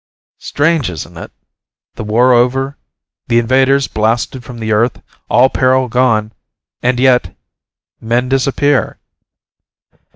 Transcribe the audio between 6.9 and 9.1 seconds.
yet men disappear."